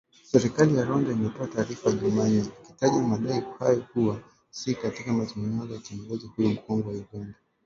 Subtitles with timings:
[0.31, 5.81] Serikali ya Rwanda imetoa taarifa jumanne, ikitaja madai hayo kuwa si ya katika mazungumzo na
[5.81, 7.37] kiongozi huyo mkongwe wa Uganda